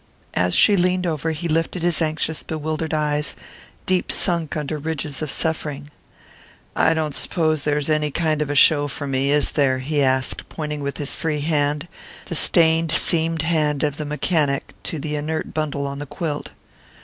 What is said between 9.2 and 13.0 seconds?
is there?" he asked, pointing with his free hand the stained